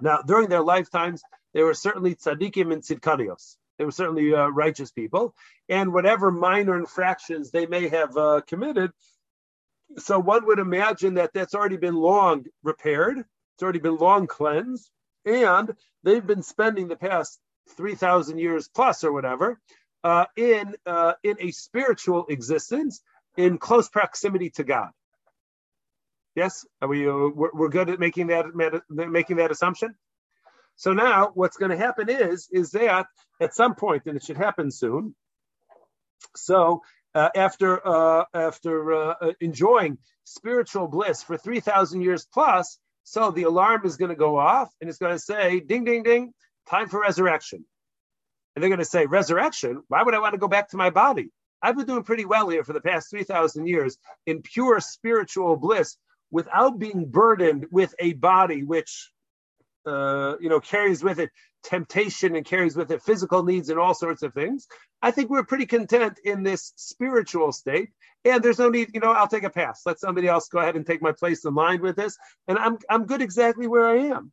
[0.00, 1.22] Now, during their lifetimes,
[1.54, 3.56] they were certainly tzaddikim and tzidkanios.
[3.78, 5.34] They were certainly uh, righteous people,
[5.68, 8.90] and whatever minor infractions they may have uh, committed.
[9.98, 13.18] So one would imagine that that's already been long repaired.
[13.18, 14.90] It's already been long cleansed,
[15.24, 17.38] and they've been spending the past
[17.76, 19.60] three thousand years plus or whatever
[20.04, 23.00] uh, in uh, in a spiritual existence
[23.38, 24.90] in close proximity to God.
[26.34, 27.08] Yes, are we?
[27.08, 28.46] Uh, we're, we're good at making that
[28.90, 29.94] making that assumption.
[30.76, 33.06] So now what's going to happen is, is that
[33.40, 35.14] at some point, and it should happen soon.
[36.36, 36.82] So
[37.14, 43.30] uh, after uh, after uh, uh enjoying spiritual bliss for three thousand years plus, so
[43.30, 46.34] the alarm is going to go off and it's going to say, "Ding, ding, ding!
[46.68, 47.64] Time for resurrection."
[48.54, 49.82] And they're going to say, "Resurrection?
[49.88, 51.30] Why would I want to go back to my body?
[51.62, 55.56] I've been doing pretty well here for the past three thousand years in pure spiritual
[55.56, 55.96] bliss."
[56.30, 59.10] Without being burdened with a body which
[59.88, 61.30] uh, you know, carries with it
[61.64, 64.66] temptation and carries with it physical needs and all sorts of things.
[65.02, 67.90] I think we're pretty content in this spiritual state.
[68.24, 69.82] And there's no need, you know, I'll take a pass.
[69.86, 72.16] Let somebody else go ahead and take my place in line with this.
[72.46, 74.32] And I'm I'm good exactly where I am.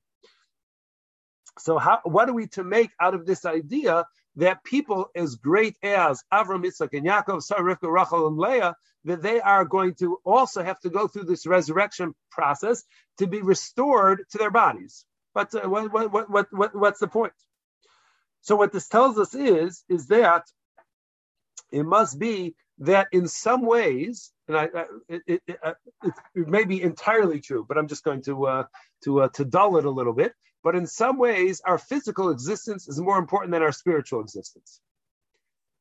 [1.60, 4.06] So how what are we to make out of this idea
[4.38, 9.22] that people as great as Avram, Yitzchak, and Yaakov, Sarah, Rivka, Rachel, and Leah, that
[9.22, 12.84] they are going to also have to go through this resurrection process
[13.20, 15.06] to be restored to their bodies.
[15.34, 17.34] But uh, what, what, what, what, what's the point?
[18.42, 20.44] So what this tells us is, is that
[21.72, 26.48] it must be that in some ways, and I, I it, it, it, uh, it,
[26.48, 28.64] may be entirely true, but I'm just going to uh,
[29.04, 30.34] to uh, to dull it a little bit.
[30.66, 34.82] But in some ways, our physical existence is more important than our spiritual existence.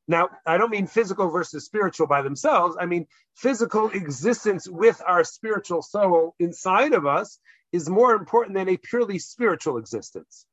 [0.06, 2.76] Now, I don't mean physical versus spiritual by themselves.
[2.78, 7.38] I mean physical existence with our spiritual soul inside of us
[7.72, 10.44] is more important than a purely spiritual existence.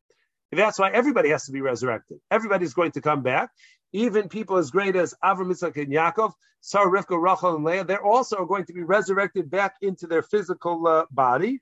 [0.53, 2.21] That's why everybody has to be resurrected.
[2.31, 3.49] Everybody's going to come back.
[3.91, 8.01] Even people as great as Avram, Yitzchak, and Yaakov, Sarah, Rivka, Rachel, and Leah, they're
[8.01, 11.59] also going to be resurrected back into their physical uh, body.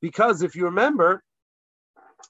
[0.00, 1.22] Because if you remember,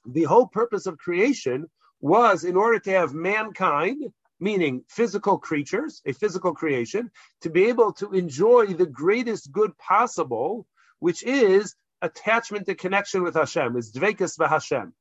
[0.05, 1.69] the whole purpose of creation
[2.01, 7.93] was in order to have mankind, meaning physical creatures, a physical creation, to be able
[7.93, 10.65] to enjoy the greatest good possible,
[10.99, 14.93] which is attachment and connection with Hashem, is dvekas Hashem.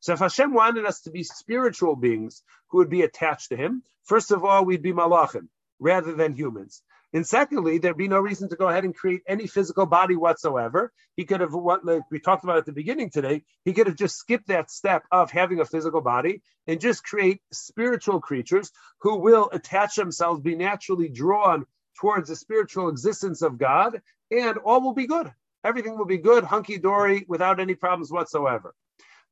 [0.00, 3.82] So if Hashem wanted us to be spiritual beings who would be attached to Him,
[4.04, 6.82] first of all, we'd be malachim rather than humans.
[7.12, 10.92] And secondly, there'd be no reason to go ahead and create any physical body whatsoever.
[11.16, 13.96] He could have, what like we talked about at the beginning today, he could have
[13.96, 19.16] just skipped that step of having a physical body and just create spiritual creatures who
[19.16, 21.64] will attach themselves, be naturally drawn
[21.98, 25.32] towards the spiritual existence of God, and all will be good
[25.66, 28.72] everything will be good, hunky dory, without any problems whatsoever.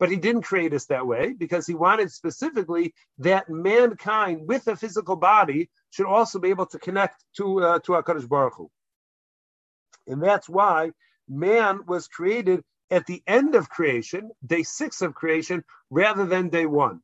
[0.01, 4.77] But he didn't create us that way because he wanted specifically that mankind with a
[4.77, 8.71] physical body should also be able to connect to uh, to Hakadosh Baruch Hu.
[10.07, 10.91] And that's why
[11.29, 16.67] man was created at the end of creation, day six of creation, rather than day
[16.67, 17.01] one.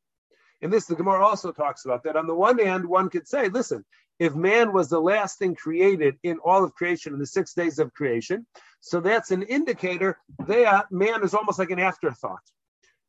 [0.63, 2.17] And this, the Gemara also talks about that.
[2.17, 3.85] On the one hand, one could say, listen,
[4.19, 7.79] if man was the last thing created in all of creation in the six days
[7.79, 8.47] of creation,
[8.81, 12.43] so that's an indicator that man is almost like an afterthought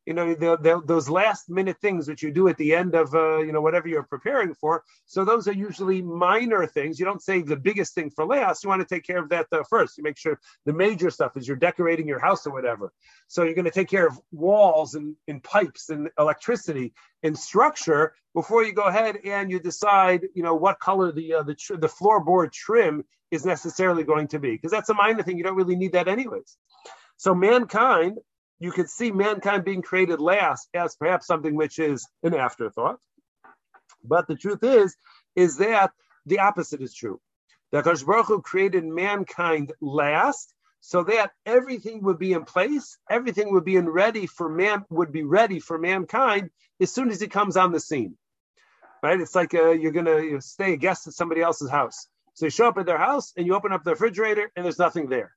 [0.06, 3.14] you know the, the, those last minute things that you do at the end of
[3.14, 4.82] uh, you know whatever you're preparing for.
[5.06, 6.98] So those are usually minor things.
[6.98, 8.64] You don't save the biggest thing for last.
[8.64, 9.96] You want to take care of that uh, first.
[9.96, 12.92] You make sure the major stuff is you're decorating your house or whatever.
[13.28, 18.14] So you're going to take care of walls and, and pipes and electricity and structure
[18.34, 21.76] before you go ahead and you decide you know what color the uh, the, tr-
[21.76, 25.38] the floorboard trim is necessarily going to be because that's a minor thing.
[25.38, 26.56] You don't really need that anyways.
[27.16, 28.18] So mankind
[28.62, 33.00] you could see mankind being created last as perhaps something which is an afterthought.
[34.04, 34.96] But the truth is,
[35.34, 35.90] is that
[36.26, 37.20] the opposite is true.
[37.72, 43.52] That Hakadosh Baruch Hu created mankind last, so that everything would be in place, everything
[43.52, 47.28] would be in ready for man, would be ready for mankind as soon as he
[47.28, 48.16] comes on the scene.
[49.02, 49.20] Right?
[49.20, 52.06] It's like uh, you're gonna you know, stay a guest at somebody else's house.
[52.34, 54.78] So you show up at their house and you open up the refrigerator and there's
[54.78, 55.32] nothing there.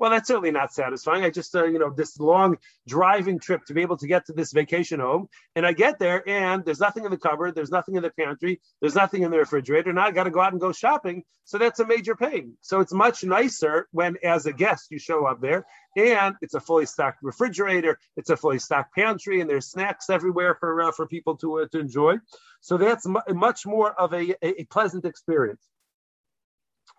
[0.00, 1.24] Well, that's certainly not satisfying.
[1.24, 2.56] I just, uh, you know, this long
[2.88, 6.26] driving trip to be able to get to this vacation home, and I get there
[6.26, 9.36] and there's nothing in the cupboard, there's nothing in the pantry, there's nothing in the
[9.36, 9.92] refrigerator.
[9.92, 11.22] Now I got to go out and go shopping.
[11.44, 12.54] So that's a major pain.
[12.62, 16.60] So it's much nicer when, as a guest, you show up there and it's a
[16.60, 21.06] fully stocked refrigerator, it's a fully stocked pantry, and there's snacks everywhere for uh, for
[21.06, 22.14] people to uh, to enjoy.
[22.62, 25.60] So that's mu- much more of a, a pleasant experience.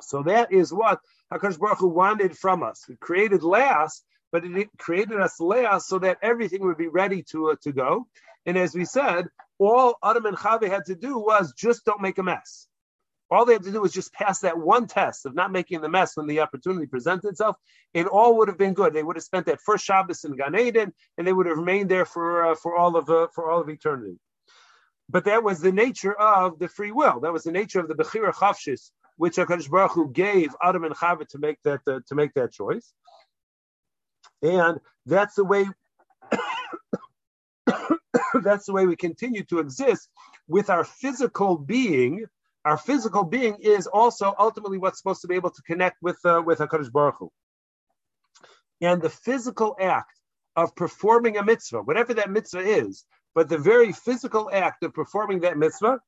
[0.02, 1.00] So that is what
[1.32, 2.84] Hakadosh Baruch Hu wanted from us.
[2.88, 7.52] He created last, but it created us last so that everything would be ready to
[7.52, 8.08] uh, to go.
[8.46, 9.28] And as we said,
[9.60, 12.68] all Adam and Chava had to do was just don't make a mess.
[13.30, 15.88] All they had to do was just pass that one test of not making the
[15.88, 17.56] mess when the opportunity presented itself,
[17.94, 18.94] and all would have been good.
[18.94, 21.90] They would have spent that first Shabbos in Gan Eden, and they would have remained
[21.90, 24.20] there for uh, for all of uh, for all of eternity.
[25.08, 27.22] But that was the nature of the free will.
[27.22, 28.92] That was the nature of the Bechira Chofshis,
[29.22, 32.52] which Hakadosh Baruch Hu gave Adam and Chava to make that uh, to make that
[32.52, 32.92] choice,
[34.42, 35.68] and that's the way.
[38.42, 40.10] that's the way we continue to exist
[40.48, 42.26] with our physical being.
[42.66, 46.42] Our physical being is also ultimately what's supposed to be able to connect with uh,
[46.44, 47.32] with Hakadosh Baruch Hu.
[48.82, 50.20] And the physical act
[50.56, 53.06] of performing a mitzvah, whatever that mitzvah is,
[53.36, 56.00] but the very physical act of performing that mitzvah,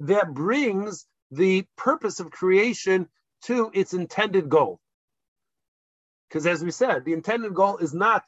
[0.00, 3.08] that brings the purpose of creation
[3.42, 4.80] to its intended goal.
[6.28, 8.24] Because as we said, the intended goal is not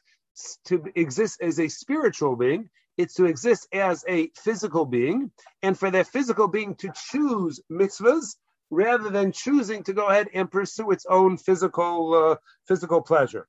[0.65, 5.31] to exist as a spiritual being, it's to exist as a physical being,
[5.61, 8.35] and for that physical being to choose mitzvahs
[8.69, 12.35] rather than choosing to go ahead and pursue its own physical uh,
[12.67, 13.47] physical pleasure.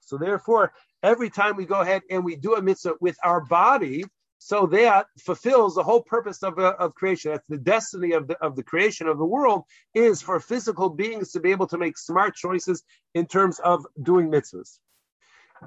[0.00, 0.72] So therefore,
[1.02, 4.04] every time we go ahead and we do a mitzvah with our body,
[4.44, 7.30] so that fulfills the whole purpose of, uh, of creation.
[7.30, 9.62] That's the destiny of the, of the creation of the world
[9.94, 12.82] is for physical beings to be able to make smart choices
[13.14, 14.80] in terms of doing mitzvahs.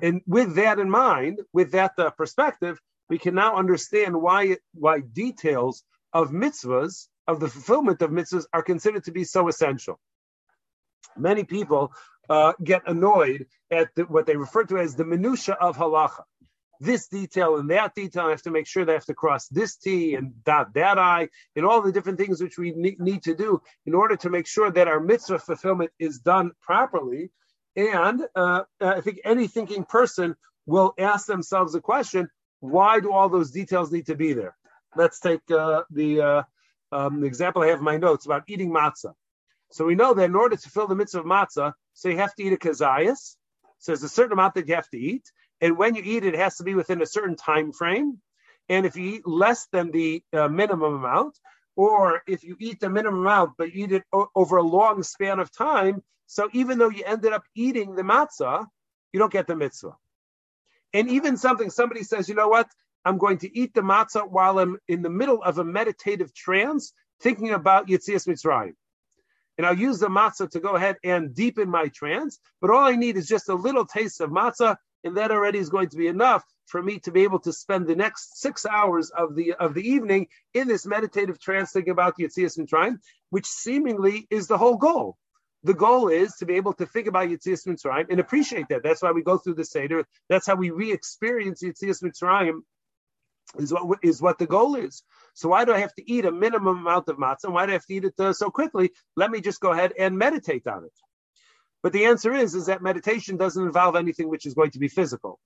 [0.02, 5.00] And with that in mind, with that uh, perspective, we can now understand why, why
[5.00, 10.02] details of mitzvahs, of the fulfillment of mitzvahs, are considered to be so essential.
[11.16, 11.94] Many people
[12.30, 16.24] uh, get annoyed at the, what they refer to as the minutia of halacha
[16.80, 18.26] this detail and that detail.
[18.26, 20.98] I have to make sure that I have to cross this T and dot that
[20.98, 24.48] I, and all the different things which we need to do in order to make
[24.48, 27.32] sure that our mitzvah fulfillment is done properly.
[27.76, 33.30] And uh, I think any thinking person will ask themselves the question why do all
[33.30, 34.56] those details need to be there?
[34.96, 36.44] Let's take uh, the, uh,
[36.92, 39.14] um, the example I have in my notes about eating matzah.
[39.72, 42.34] So we know that in order to fill the mitzvah of matzah, so you have
[42.36, 43.36] to eat a kazayas.
[43.80, 45.30] So there's a certain amount that you have to eat.
[45.62, 48.20] And when you eat it, it has to be within a certain time frame.
[48.68, 51.38] And if you eat less than the uh, minimum amount,
[51.76, 55.40] or if you eat the minimum amount but eat it o- over a long span
[55.40, 58.66] of time, so even though you ended up eating the matzah,
[59.14, 59.96] you don't get the mitzvah.
[60.94, 62.70] And even something somebody says, you know what?
[63.04, 66.94] I'm going to eat the matzah while I'm in the middle of a meditative trance,
[67.22, 68.74] thinking about Yitzias Mitzrayim.
[69.58, 72.40] And I'll use the matzah to go ahead and deepen my trance.
[72.62, 75.70] But all I need is just a little taste of matzah and that already is
[75.70, 79.12] going to be enough for me to be able to spend the next six hours
[79.12, 82.98] of the of the evening in this meditative trance thinking about Yitzias Mitzrayim,
[83.30, 85.16] which seemingly is the whole goal.
[85.64, 88.84] The goal is to be able to think about Yitzias Mitzrayim and appreciate that.
[88.84, 90.06] That's why we go through the Seder.
[90.28, 92.62] That's how we re-experience Yitzias Mitzrayim.
[93.60, 95.04] Is what is what the goal is.
[95.36, 97.52] So why do I have to eat a minimum amount of matzah?
[97.52, 98.92] Why do I have to eat it uh, so quickly?
[99.16, 100.92] Let me just go ahead and meditate on it.
[101.86, 104.88] But the answer is, is that meditation doesn't involve anything which is going to be
[104.88, 105.40] physical.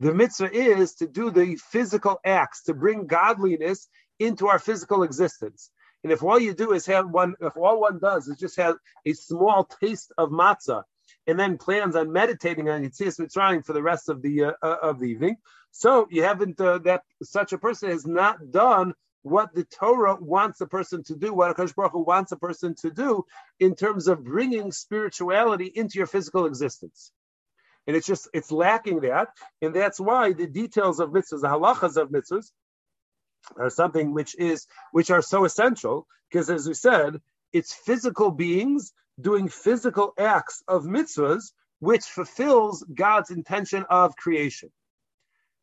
[0.00, 3.86] The mitzvah is to do the physical acts, to bring godliness
[4.18, 5.70] into our physical existence.
[6.02, 8.74] And if all you do is have one, if all one does is just have
[9.06, 10.82] a small taste of matzah,
[11.28, 14.78] and then plans on meditating on Yitzias Mitzrayim for the rest of the uh, uh,
[14.82, 15.36] of the evening,
[15.70, 18.94] so you haven't uh, that such a person has not done
[19.24, 22.74] what the Torah wants a person to do, what Akash Baruch Hu wants a person
[22.82, 23.24] to do
[23.58, 27.10] in terms of bringing spirituality into your physical existence.
[27.86, 29.28] And it's just, it's lacking that.
[29.62, 32.50] And that's why the details of mitzvahs, the halachas of mitzvahs,
[33.56, 37.20] are something which is, which are so essential, because as we said,
[37.52, 44.70] it's physical beings doing physical acts of mitzvahs, which fulfills God's intention of creation.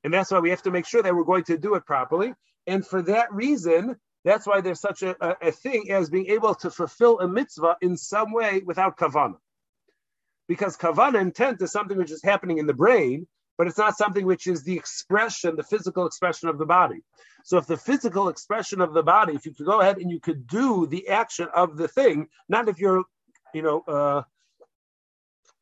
[0.03, 2.33] And that's why we have to make sure that we're going to do it properly.
[2.71, 6.55] And for that reason, that's why there's such a, a, a thing as being able
[6.55, 9.35] to fulfill a mitzvah in some way without kavana.
[10.47, 14.25] Because kavana intent is something which is happening in the brain, but it's not something
[14.25, 17.03] which is the expression, the physical expression of the body.
[17.43, 20.21] So if the physical expression of the body, if you could go ahead and you
[20.21, 23.03] could do the action of the thing, not if you're,
[23.53, 24.21] you know, uh,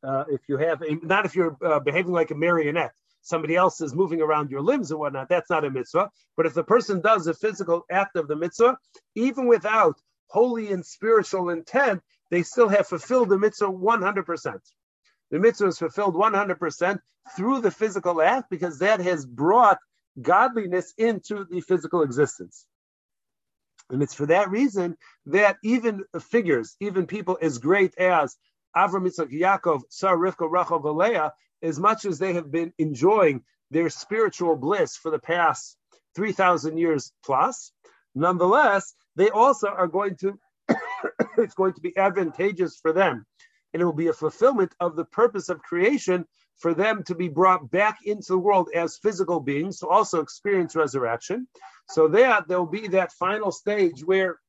[0.03, 2.93] uh, if you have, a, not if you're uh, behaving like a marionette,
[3.29, 6.09] somebody else is moving around your limbs and whatnot, that's not a mitzvah.
[6.35, 8.77] But if the person does a physical act of the mitzvah,
[9.15, 9.95] even without
[10.27, 12.01] holy and spiritual intent,
[12.31, 14.59] they still have fulfilled the mitzvah 100%.
[15.31, 16.99] The mitzvah is fulfilled 100%
[17.35, 19.77] through the physical act because that has brought
[20.21, 22.65] godliness into the physical existence.
[23.89, 28.35] And it's for that reason that even figures, even people as great as
[28.75, 33.89] Avram Yitzchak Yaakov, Sarah Rivka, Rachel, Leah, as much as they have been enjoying their
[33.89, 35.77] spiritual bliss for the past
[36.15, 37.71] 3,000 years plus,
[38.15, 40.39] nonetheless, they also are going to,
[41.37, 43.25] it's going to be advantageous for them.
[43.73, 46.25] And it will be a fulfillment of the purpose of creation
[46.57, 50.75] for them to be brought back into the world as physical beings to also experience
[50.75, 51.47] resurrection.
[51.89, 54.39] So that there will be that final stage where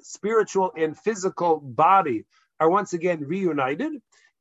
[0.00, 2.24] spiritual and physical body
[2.60, 3.92] are once again reunited.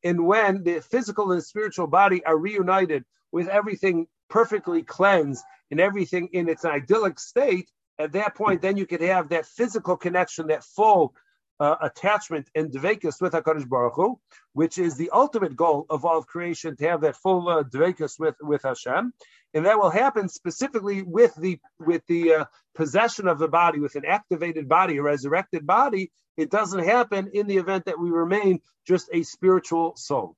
[0.03, 6.29] And when the physical and spiritual body are reunited with everything perfectly cleansed and everything
[6.33, 10.63] in its idyllic state, at that point, then you could have that physical connection, that
[10.63, 11.13] full
[11.61, 14.19] uh, attachment and dvekus with Hakadosh Baruch Hu,
[14.53, 18.19] which is the ultimate goal of all of creation to have that full uh, dvekus
[18.19, 19.13] with with Hashem,
[19.53, 23.93] and that will happen specifically with the with the uh, possession of the body, with
[23.93, 26.11] an activated body, a resurrected body.
[26.35, 30.35] It doesn't happen in the event that we remain just a spiritual soul.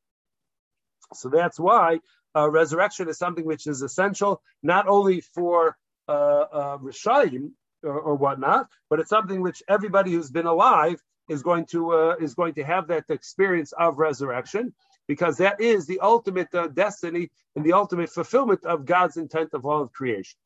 [1.13, 1.99] So that's why
[2.35, 5.77] uh, resurrection is something which is essential not only for
[6.09, 7.51] uh, uh, Rishayim
[7.81, 12.15] or, or, whatnot, but it's something which everybody who's been alive is going to uh,
[12.19, 14.73] is going to have that experience of resurrection
[15.07, 19.65] because that is the ultimate uh, destiny and the ultimate fulfillment of God's intent of
[19.65, 20.37] all of creation.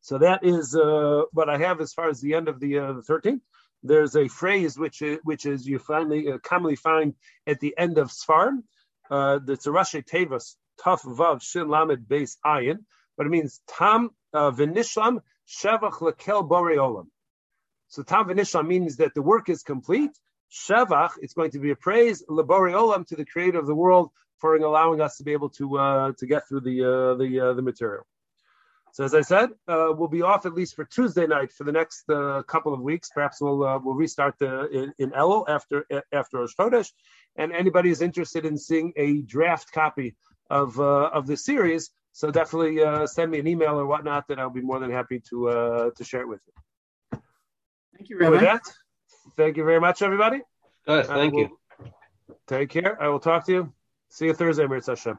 [0.00, 2.92] So that is uh, what I have as far as the end of the, uh,
[2.94, 3.40] the 13th.
[3.84, 7.14] There's a phrase which is, which is you finally uh, commonly find
[7.46, 8.64] at the end of Sfarim.
[9.10, 12.78] Uh, that's a Rashi Tevas Taf Vav Shin Lamed Beis Ayin,
[13.16, 17.06] but it means Tam uh, V'Nishlam Shevach Lekel Borei Olam.
[17.92, 20.18] So Tam V'Nishlam means that the work is complete.
[20.50, 24.10] Shevach, it's going to be a praise Lebori Olam to the Creator of the world
[24.38, 27.52] for allowing us to be able to uh, to get through the uh, the uh,
[27.52, 28.06] the material.
[28.92, 31.72] So as I said, uh, we'll be off at least for Tuesday night for the
[31.72, 33.10] next uh, couple of weeks.
[33.12, 36.90] Perhaps we'll uh, we'll restart the in, in Elul after after Rosh Chodesh.
[37.36, 40.16] And anybody is interested in seeing a draft copy
[40.48, 42.76] of of the series, so definitely
[43.06, 46.22] send me an email or whatnot, that I'll be more than happy to to share
[46.22, 46.54] it with you.
[47.96, 48.30] Thank you, Rabbi.
[48.30, 48.62] With that,
[49.36, 50.40] thank you very much, everybody.
[50.86, 51.58] Good, thank you.
[52.46, 53.00] Take care.
[53.00, 53.72] I will talk to you.
[54.08, 55.18] See you Thursday, Mirz Hashem.